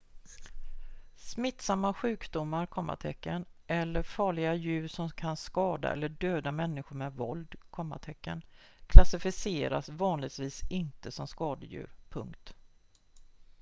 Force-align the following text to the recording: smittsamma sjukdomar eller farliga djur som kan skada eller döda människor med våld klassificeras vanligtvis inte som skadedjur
smittsamma 1.15 1.93
sjukdomar 1.93 2.67
eller 3.67 4.03
farliga 4.03 4.55
djur 4.55 4.87
som 4.87 5.09
kan 5.09 5.37
skada 5.37 5.91
eller 5.93 6.09
döda 6.09 6.51
människor 6.51 6.95
med 6.95 7.13
våld 7.13 7.55
klassificeras 8.87 9.89
vanligtvis 9.89 10.63
inte 10.69 11.11
som 11.11 11.27
skadedjur 11.27 11.89